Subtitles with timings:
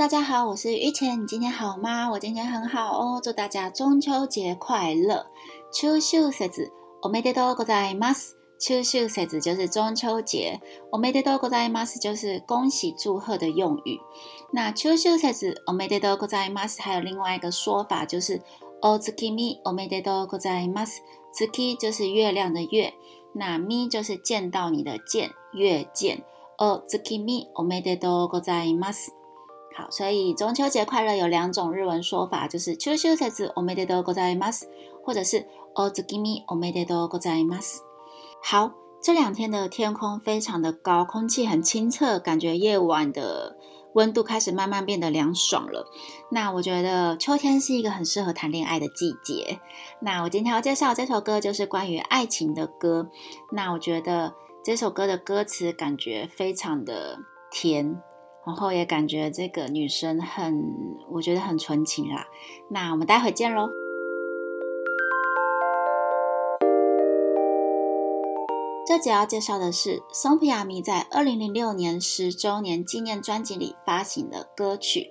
[0.00, 2.08] 大家好，我是玉你今天好吗？
[2.08, 3.20] 我今天很好哦。
[3.22, 5.26] 祝大家中秋节快乐！
[5.70, 8.28] 秋夕日子，我没得多过在 mas。
[8.58, 10.58] 秋夕日子就是中秋节，
[10.90, 14.00] 我でとう过在 m ま s 就是恭喜祝贺的用语。
[14.54, 18.40] 那秋夕日子，我でとう过在 m ま s 还有另外一个说法就是
[18.80, 20.98] o z k i mi，我没得多过在 m s
[21.32, 22.94] z k i 就是月亮的月，
[23.34, 26.24] 那 mi 就是见到你的见，月见。
[26.56, 29.12] o zuki mi，我没得多过在 m s
[29.74, 34.64] 好，所以中秋节快乐有两种日文说法，就是秋夕才子おめでとうございます，
[35.04, 37.80] 或者是お月見おめでとうございます。
[38.42, 43.56] 好，这两天的天空非常的高，空气很清澈，感觉夜晚的
[43.94, 45.86] 温度开始慢慢变得凉爽了。
[46.32, 49.60] 那我觉得秋天是一个很适合谈恋爱的季节。
[50.00, 53.08] 那我今天要介绍这首歌就是关于爱情的歌。
[53.52, 57.20] 那我觉得这首歌的歌词感觉非常的
[57.52, 58.00] 甜。
[58.46, 62.26] 然后也感觉这个女生很，我觉得很纯情啦。
[62.70, 63.68] 那我们待会见喽。
[68.86, 75.10] 这节要介绍的是松平亚米在二零零六年十周年纪念专辑里发行的歌曲。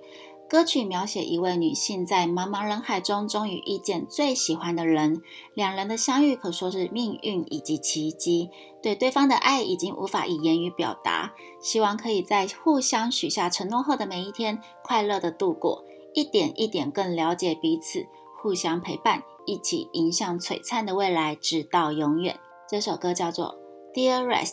[0.50, 5.22] 歌曲描写一位女性在茫茫人海中终于遇见最喜欢的人，
[5.54, 8.50] 两人的相遇可说是命运以及奇迹。
[8.82, 15.84] 对对方的爱已经无法以言语表达，希望可以在互相许下承诺后的每一天快乐的度过，
[16.14, 18.04] 一点一点更了解彼此，
[18.42, 22.40] 互相陪伴，一起迎向璀璨的未来，直到永远。
[22.68, 23.54] 这首歌叫做
[23.96, 24.46] 《Dear Rest》，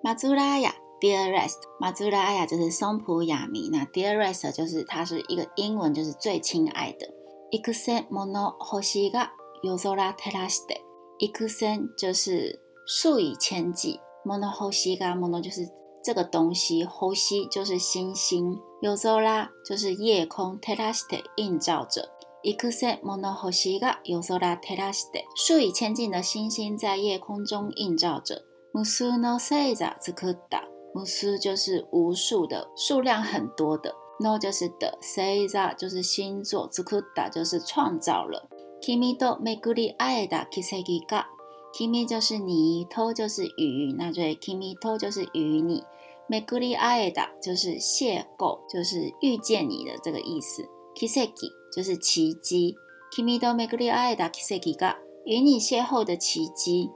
[0.00, 0.76] 马兹拉雅。
[1.00, 3.68] dearest，马祖拉雅就是松浦亚弥。
[3.72, 7.08] 那 dearest 就是它是一个英文，就是最亲爱的。
[7.50, 9.28] ikusei mono hosiga
[9.64, 15.68] yozora teraste，ikusei 就是数以千计，mono hosiga mono 就是
[16.04, 17.12] 这个东西 h o
[17.50, 22.08] 就是星星，yozora 就是夜空，teraste 映照着。
[22.42, 28.44] ikusei mono hosiga yozora teraste，数以千计的星星在夜空中映照着。
[28.72, 30.62] musu no seiza zukuta
[30.94, 38.48] 无数就是无数的数量很多的，no 就是的 s e i z a 就是星座，zukuda 就是创造了
[38.80, 45.84] ，kimi to meguri aeda k i s e g i ga，kimi 就是你，to 就是鱼，那就 kimi to 就是鱼你
[46.28, 50.64] ，meguri a i d a 就是邂逅，就是遇见你的这个意思
[50.96, 52.74] ，kiseki 就是奇迹
[53.14, 56.90] ，kimi to meguri aeda kiseki ga 与你邂逅的奇迹，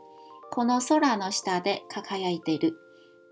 [0.51, 2.84] この空の下で輝いている。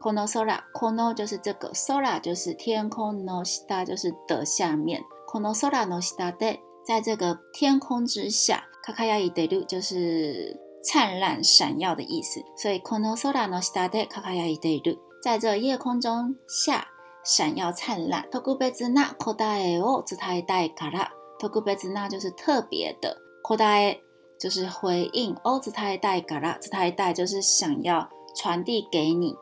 [0.03, 5.05] k o n o s o r a k o n o 就是这个，Sora 就是天空，Noista 就是的下面。
[5.33, 12.43] Konosora Noista de，在这个天空之下，Kakayaide lu 就是灿烂闪耀的意思。
[12.57, 16.89] 所以 Konosora Noista de Kakayaide lu，在这夜空中下
[17.25, 18.27] 闪耀灿烂。
[18.31, 20.69] t o k u b e z n Kodaeo o t a i d a i
[20.69, 23.99] k a r a t o k u b e z n 就是特别的，Kodae
[24.41, 29.37] 就是回应 o t a i d a i Kara Otatei 就是想要传递给你。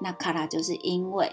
[0.00, 1.30] 那卡拉就是因为，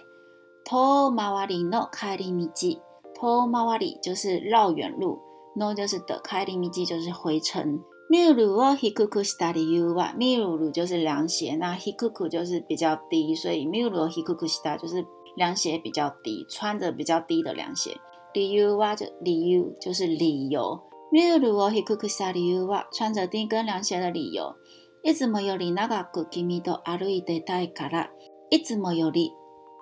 [0.64, 2.80] 托马瓦里诺卡里米基，
[3.14, 5.20] 托马瓦里就是绕远路
[5.60, 7.80] ，o 就是的卡里米基就是回程。
[8.10, 10.36] ミュルウヒククスタリュウはミ
[10.72, 15.04] 就是凉鞋，那ヒクク就是比较低，所以ミュルウヒククス就是
[15.36, 17.98] 凉鞋比较低，穿着比较低的凉鞋。
[18.34, 20.80] 理由啊就理由就是理由。
[21.12, 24.54] ミュルウヒククスタリュ穿着低跟凉鞋的理由。
[25.04, 28.10] いつもより長く君と歩いてたいから。
[28.54, 29.34] 一直没有力，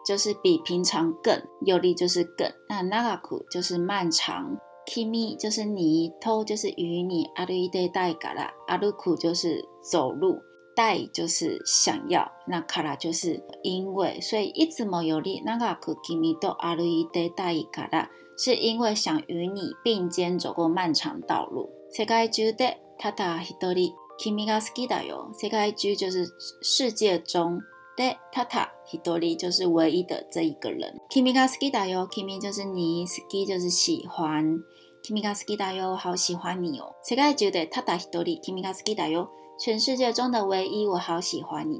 [0.07, 2.49] 就是比平常更有力，就是更。
[2.69, 4.57] 那那 k u 就是漫长
[4.95, 10.39] ，i 就是你偷就是与你 dai ga la a r 阿 ku 就是走路
[10.77, 21.69] i 就是想要那 la 就是因为，所以一直没有力，r 个苦，你都 dai 代 a la 是因为想与你并肩走过漫长道路。
[21.91, 23.53] 世界中的ただ一
[23.83, 25.27] 人君が好きだよ。
[25.37, 26.25] 世界中就是
[26.61, 27.61] 世界中。
[28.01, 30.99] で、たた、ひとり、就是唯一的这一个人。
[31.11, 34.59] 君が好きだよ、君就是你、好き就是喜欢。
[35.03, 36.95] 君が好きだよ、好喜欢你哦。
[37.07, 39.29] 世界中でたたひとり、君が好きだよ。
[39.59, 41.79] 全世界中的唯一、我好喜欢你。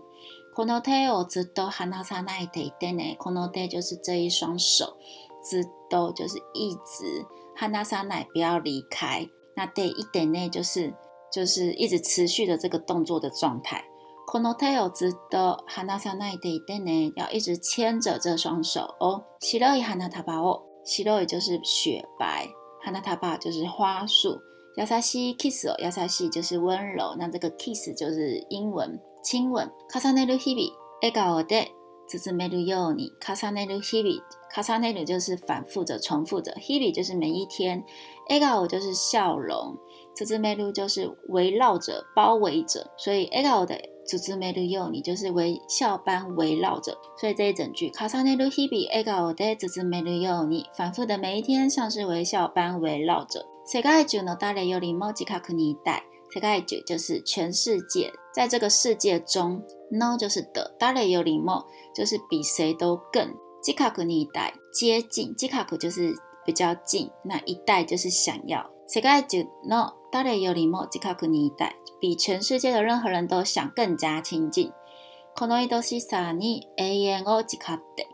[0.56, 3.16] この手をずっと離さないでいてね。
[3.18, 4.86] この手就是这一双手。
[5.44, 7.26] ずっと就是一直。
[7.60, 9.28] 離さない、不要离开。
[9.56, 10.94] 那で一点ね、就是、
[11.34, 13.86] 就是一直持续的这个动作的状态。
[14.32, 17.12] この手をずっと離さないでいてね。
[17.18, 19.26] 要一直牵着这双手哦。
[19.42, 20.62] 白い花の束。
[20.86, 22.50] 白い就是雪白，
[22.82, 24.40] 花の束就是花束。
[24.78, 25.76] 優しい kiss を。
[25.80, 29.70] 優しい就是温柔，那这个 kiss 就是英文亲吻。
[29.90, 31.68] カサネル日々、笑顔で、
[32.10, 33.12] ずっとメルユに。
[33.20, 34.16] カサネル日々、
[34.50, 36.54] カサネル就是反复着、重复着。
[36.56, 37.84] 日々就是每一天，
[38.30, 39.76] 笑顔就是笑容，
[40.16, 42.90] ずっとメ就是围绕着、包围着。
[42.96, 43.91] 所以笑顔で。
[44.06, 50.32] 组织梅鲁尤尼就是微笑般围绕着，所以这一整句卡萨内鲁希比埃戈奥德组织梅鲁尤
[50.76, 53.46] 反复的每一天像是微笑般围绕着。
[53.66, 56.04] 世界就诺达雷尤里莫吉卡可尼代，
[56.34, 59.62] 世界就就是全世界，在这个世界中，
[59.92, 61.38] 诺就是的，达雷尤里
[61.94, 63.32] 就是比谁都更
[63.62, 66.14] 吉卡可尼代接近，吉卡可就是
[66.44, 68.71] 比较近，那一代就是想要。
[68.94, 71.48] 世界上的所有人，
[72.02, 74.70] 比全世界的任何人都想更加亲近。
[75.34, 78.06] この愛しさに永遠を誓って、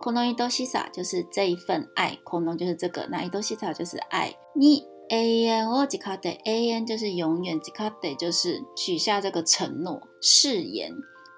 [0.00, 4.36] この愛としさ就是这一份爱，この就是这个，那爱しさ就是爱。
[4.56, 10.92] に永遠を誓って、永遠就是永远，誓って就是许下这个承诺、誓言。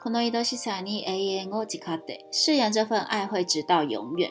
[0.05, 4.31] この愛としさに永遠を誓って，誓言这份爱会直到永远。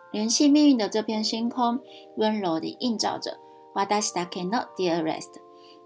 [0.11, 1.79] 联系命运的这片星空，
[2.17, 3.37] 温柔地映照着。
[3.75, 5.29] 哇达西达 no dearest，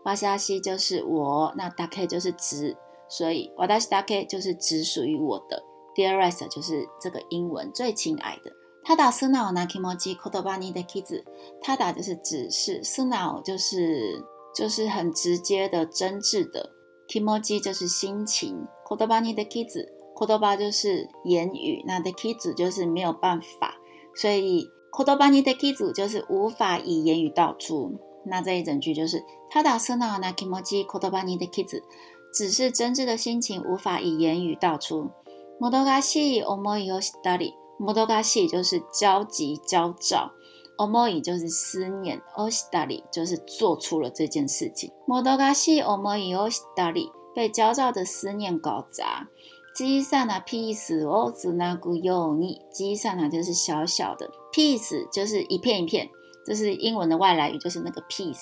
[0.04, 2.75] 哇达西就是我，那达 k 就是只，
[3.07, 5.63] 所以哇达西达 k 就是只属于我的
[5.94, 8.51] ，dearest 就是这个英文最亲爱的。
[8.83, 10.72] 他打 snow n k m o j i k o t o b a n i
[10.72, 11.24] d kids，
[11.62, 14.24] 他打就是只是 snow 就是
[14.56, 16.72] 就是很直接的真挚的
[17.07, 19.44] k m o j i 就是心情 k o t o b a n i d
[19.45, 19.86] kids。
[20.18, 23.75] 言葉就是言语，那 the kids 就是没有办法，
[24.15, 27.94] 所以 k o d o b a n i d e k i z u 就是无法以言语道出。
[28.25, 29.21] 那这一整句就是
[29.53, 31.65] ，tada sono naki moji k o d o b a n i d e k i
[31.65, 31.83] z u
[32.33, 35.09] 只是真挚的心情无法以言语道出。
[35.59, 40.31] modogashi omoi oshidari，modogashi 就是焦急焦躁
[40.77, 44.89] ，omoi 就是思念，oshidari 就是做出了这件事情。
[45.06, 49.27] modogashi omoi oshidari 被焦躁的思念搞砸。
[49.75, 52.62] 基上那 piece 哦，只那股有你。
[52.72, 56.10] 基上那就是小小的 piece，就是一片一片，
[56.45, 58.42] 这是英文的外来语，就是那个 piece，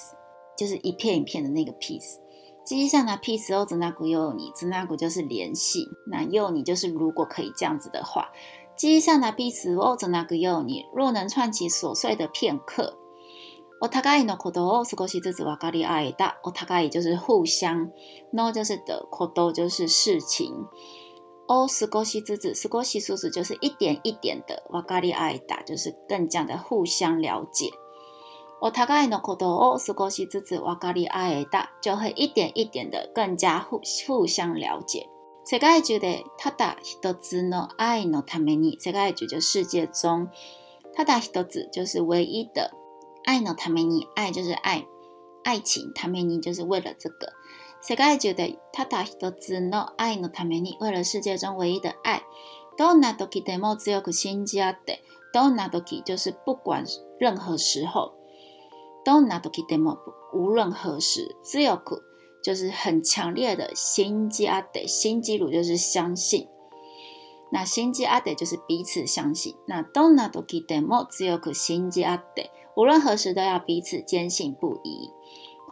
[0.55, 2.19] 就是一片一片的那个 piece。
[2.63, 4.51] 基上那 piece 哦，只那股有你。
[4.55, 8.29] 只那股就是联系，那有你就是如果可以这样子的话。
[8.77, 10.85] 基上那 piece 哦，只那股有你。
[10.93, 12.95] 若能串起琐碎的片刻，
[13.81, 17.89] 我大概已弄错多哦，是过去日子瓦咖哩爱大，我大概也就是互相
[18.31, 20.67] ，no 就是的，错多就是事情。
[21.47, 27.69] 哦，斯国西之子，斯国西之子就是一点一点的瓦咖喱爱达，就是更加的互相了解。
[28.61, 35.07] 哦，他咖喱诺口头哦，斯国西之子瓦咖喱爱达就会一点一点的更加互互相了解。
[35.45, 40.29] 这个爱觉得他达希多子呢，爱呢他没尼，这个爱觉得世界中
[40.93, 42.71] 他达希多子就是唯一的
[43.25, 44.85] 爱呢，他没尼爱就是爱，
[45.43, 47.33] 爱情他没尼就是为了这个。
[47.85, 52.21] 世界中でただ一つの愛のために、为了世界中唯一的愛、
[52.77, 55.03] どんな時でも強く信じ合って、
[55.33, 56.85] どんな時就是不管
[57.19, 58.13] 任何时候，
[59.03, 59.97] どんな時でも
[60.31, 61.99] 无论何时，強く
[62.41, 66.47] 就是很强烈的信じ合って，信じる就是相信。
[67.51, 69.55] 那信じ合って就是彼此相信。
[69.67, 75.09] 那どんな時でも強く信じ合って，无论何时都要彼此坚信不疑。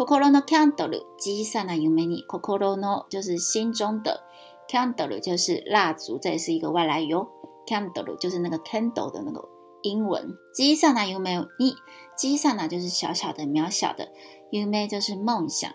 [0.04, 4.24] Coco 罗 no candle，小さな夢みに Coco 罗 no 就是心中的
[4.68, 7.14] candle 就是蜡烛，这也是一个外来语。
[7.68, 9.48] candle 就是那个 candle 的那个
[9.84, 10.30] 英文。
[10.56, 11.76] 小さな夢みに
[12.18, 14.10] 小さな就是小小的渺小的，
[14.50, 15.72] 夢み就是梦想。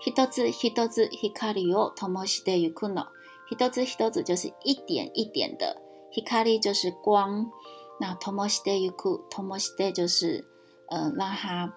[0.00, 3.06] ひとつひとつひかりをともしてゆくの。
[3.50, 5.76] ひとつひとつ就是一点一点的，
[6.14, 7.50] ひかり就是光。
[7.98, 10.44] 那ともしてゆくともして就是
[10.88, 11.74] 呃让它。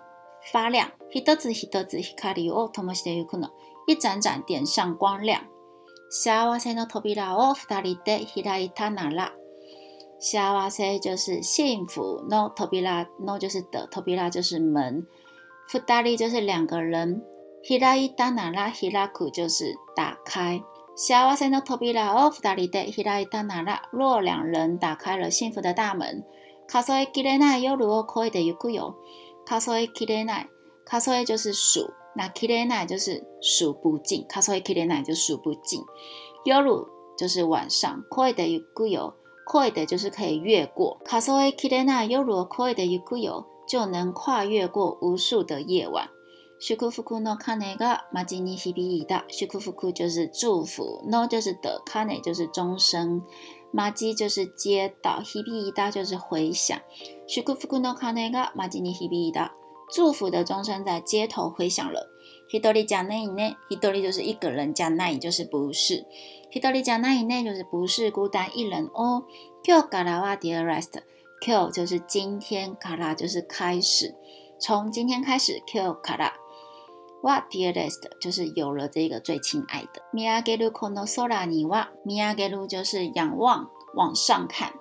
[0.52, 3.50] 发亮，一つ一つ光りを灯していくの。
[3.86, 5.42] 一盏盏点上光亮。
[6.12, 9.32] 幸せの扉を二人で開いたなら，
[10.20, 15.06] 幸せ就是幸福，那扉 no 就是的，扉拉就是门，
[15.88, 17.22] 二人就是两个人，
[17.64, 17.80] 開
[18.10, 20.62] いたなら開く就是打开。
[20.96, 26.24] 幸せの扉を二人で開いたなら，若两人打开了幸福的大门，
[26.68, 28.96] カソエキレナヨルオコイでゆくよ。
[29.50, 30.48] 卡索埃基列奈，
[30.86, 34.24] 卡索埃就是数，那基列奈就是数不尽。
[34.30, 35.82] 卡索埃基列い就数不尽。
[36.46, 36.86] 犹如
[37.18, 39.12] 就是晚上，跨越的孤游，
[39.48, 41.00] 跨越的就是可以越过。
[41.04, 46.08] 卡索埃基列い犹如跨越的孤游，就能跨越过无数的夜晚。
[46.60, 53.24] 须库夫库诺卡内噶马吉尼希比一大，须库夫库就是祝福，诺就是的，卡内就是终生。
[53.72, 56.80] 马吉就是街道，b ビイだ就是回响。
[59.92, 62.10] 祝福的钟声在街头回响了。
[62.52, 66.06] n と i じゃないね、o と i 就是一个人，じゃない就是不是。
[66.54, 69.26] hidori ja じゃないね就是不是孤单一人哦。
[69.64, 71.02] 今日からディアレスト、
[71.44, 74.14] 今日就是今天，から就是开始，
[74.60, 75.60] 从今天开始。
[75.68, 76.34] 今日から
[77.24, 80.02] 哇，dearest，就是有了这个最亲爱的。
[80.14, 84.72] miagelu konosora n i m i a g e l u 就是仰望，往上看。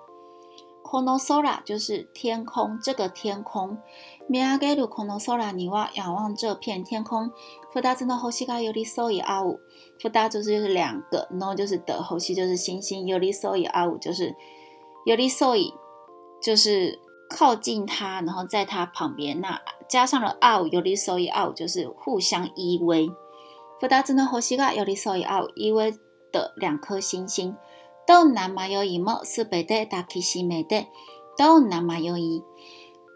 [0.83, 3.77] konosora 就是天空，这个天空。
[4.29, 5.65] miagelu konosora n i
[5.95, 7.29] 仰望这片天空。
[7.73, 9.59] fudazun no h s h i i a o
[9.99, 13.97] f u d a z 就是两个，no 就是的 h o 就是星星 y u soi a o
[13.97, 14.33] 就是
[15.05, 15.69] y u soi，
[16.41, 16.99] 就是。
[17.29, 23.13] 靠近他，然后在他旁边，那加上了 out，有的时候 out 就是互相依偎。
[23.79, 25.95] 福达真的好喜欢有的时候 out 依偎
[26.33, 27.55] 的两颗星星。
[28.07, 30.87] Don na m yo mo 是白的，打起是美的。
[31.37, 32.15] Don na ma yo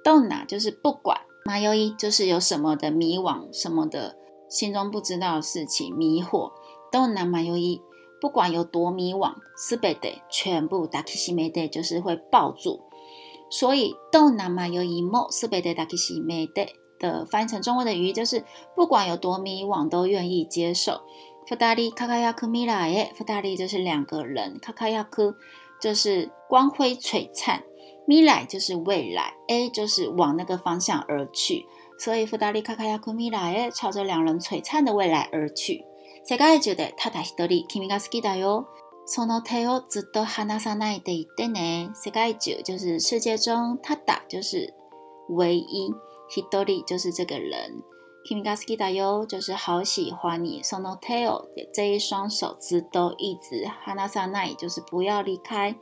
[0.04, 4.16] d o n 就是不管 ma yo 就是有什么的迷惘，什么的
[4.48, 6.52] 心中不知道的事情迷惑。
[6.92, 7.82] Don na m yo
[8.22, 12.80] 不管有多迷惘，是白的，全部打起是美的，就是会抱住。
[13.54, 18.44] 所以，donamayu imo sabete daki shi mei de 的翻译成中文的语意就是，
[18.76, 21.02] 不管有多迷惘，都愿意接受。
[21.48, 25.36] Futari kakayaku mirai，Futari 就是两个人，kakayaku
[25.80, 27.62] 就是光辉璀璨
[28.08, 31.64] ，mirai 就是未来，a 就是往那个方向而去。
[32.00, 35.84] 所以，Futari kakayaku mirai 朝着两人璀璨的未来而去。
[36.28, 38.64] Se ga jude ta da shi dori kimi ga suki da yo。
[39.06, 41.90] その手をずっと離さないでいてね。
[41.94, 44.74] 世界中就是世界中，他打就是
[45.38, 45.94] 唯一
[46.30, 47.82] 一人，就是这个人。
[48.26, 50.62] 君が好きだよ，就是好喜欢你。
[50.64, 53.66] その手を这一双手指都一直
[54.70, 55.76] 是不离开，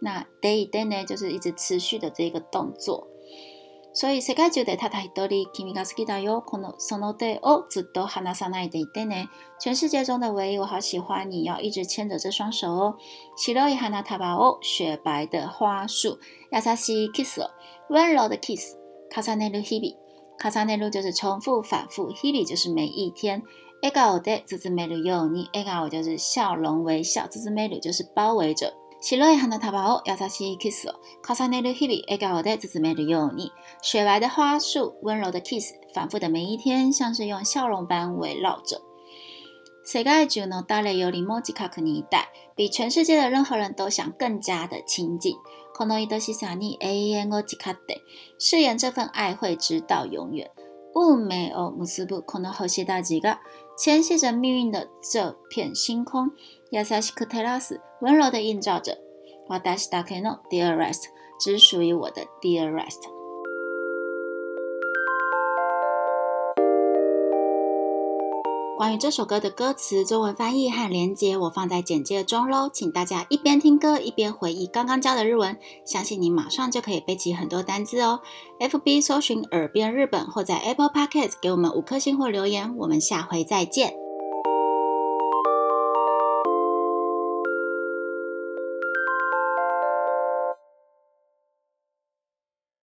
[0.00, 3.06] 那 day 呢就是一直持续的这个动作。
[3.98, 9.30] 所以世界中でただ一人君が好きだよこのその手をずっと離さないでいてね。
[9.58, 12.98] 全世界中的唯一，我好喜欢你，要一直牵着这双手哦。
[13.38, 16.18] 白い花束を雪白的花束。
[16.52, 17.48] 優しいキスを
[17.88, 18.76] 温柔的 kiss。
[19.10, 19.96] 重ねる日々
[20.38, 22.10] 重叠的日々就是重复反复。
[22.22, 23.42] 日々就是每一天。
[23.82, 27.26] 笑でずっとめぐりおに笑就是笑容微笑。
[27.30, 28.74] ずっとめぐり就是包围着。
[29.00, 30.92] 白い花束を優しいキスを
[31.28, 33.52] 重ねる日々笑顔で包めるように。
[33.82, 38.80] 雪白的花束，温柔的 kiss，反复的每一天，像是用笑容般围绕着。
[39.84, 42.06] 世界中の誰よりも近くにいる。
[42.56, 45.36] 比全世界的任何人都想更加的亲近。
[45.76, 46.76] この伊都是想你。
[46.80, 48.00] a m o j i a d e
[48.38, 50.50] 誓言这份爱会直到永远。
[50.94, 53.22] u m e m u s u この和谐大集
[53.78, 56.30] 牵系着命运的这片星空。
[56.70, 58.98] 亚萨西克特拉斯温柔的映照着，
[59.48, 61.04] ワダシ d e a r Rest，
[61.40, 63.00] 只属于我的 Dear Rest。
[68.76, 72.68] 关于这首歌的歌词、中文翻译和连接，我放在简介中喽。
[72.70, 78.20] 请大家一边听歌一边回忆刚刚教的日文，相信你马上就可以背起很多单词哦。
[78.58, 83.96] FB 搜寻耳边日本，或在 Apple Podcast 给我们五颗星或留言，我们下回再见。